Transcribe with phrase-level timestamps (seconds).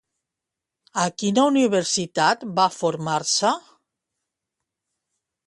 [1.01, 3.53] A quina universitat va formar-se?